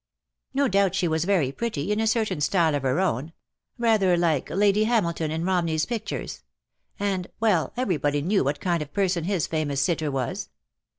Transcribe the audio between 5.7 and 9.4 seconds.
pictures; and, well, everybody knew what kind of person